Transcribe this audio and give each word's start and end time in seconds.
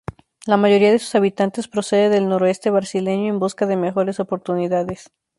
La 0.47 0.57
mayoría 0.57 0.91
de 0.91 0.97
sus 0.97 1.13
habitantes 1.13 1.67
procede 1.67 2.09
del 2.09 2.27
noreste 2.27 2.71
brasileño 2.71 3.29
en 3.31 3.37
busca 3.39 3.67
de 3.67 3.77
mejores 3.77 4.19
oportunidades. 4.19 5.11